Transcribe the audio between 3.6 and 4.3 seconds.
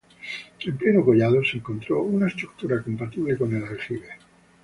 aljibe.